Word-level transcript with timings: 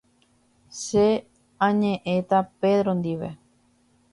Che 0.81 1.07
añe'ẽta 1.67 2.39
Pedro 2.59 2.91
ndive. 2.99 3.29